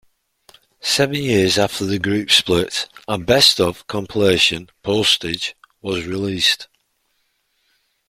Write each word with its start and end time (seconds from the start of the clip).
Seven 0.79 1.13
years 1.13 1.59
after 1.59 1.85
the 1.85 1.99
group 1.99 2.31
split 2.31 2.89
a 3.07 3.19
'Best 3.19 3.59
Of' 3.61 3.85
compilation, 3.85 4.71
"Postage", 4.81 5.53
was 5.79 6.05
released. 6.07 6.67